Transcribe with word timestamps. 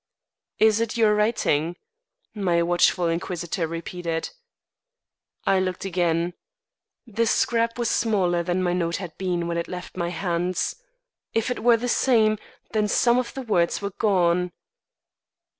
"Is 0.57 0.79
it 0.79 0.97
your 0.97 1.13
writing?" 1.13 1.75
my 2.33 2.63
watchful 2.63 3.07
inquisitor 3.07 3.67
repeated. 3.67 4.31
I 5.45 5.59
looked 5.59 5.85
again. 5.85 6.33
The 7.05 7.27
scrap 7.27 7.77
was 7.77 7.87
smaller 7.87 8.41
than 8.41 8.63
my 8.63 8.73
note 8.73 8.95
had 8.95 9.15
been 9.19 9.47
when 9.47 9.57
it 9.57 9.67
left 9.67 9.95
my 9.95 10.09
hands. 10.09 10.75
If 11.35 11.51
it 11.51 11.61
were 11.63 11.77
the 11.77 11.87
same, 11.87 12.39
then 12.71 12.87
some 12.87 13.19
of 13.19 13.35
the 13.35 13.43
words 13.43 13.79
were 13.79 13.91
gone. 13.95 14.53